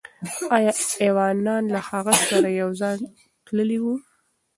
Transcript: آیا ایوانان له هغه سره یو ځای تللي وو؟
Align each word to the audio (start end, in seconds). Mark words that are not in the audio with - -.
آیا 0.55 0.71
ایوانان 1.01 1.63
له 1.73 1.79
هغه 1.89 2.13
سره 2.29 2.49
یو 2.61 2.69
ځای 2.81 2.95
تللي 3.45 3.79
وو؟ 3.83 3.93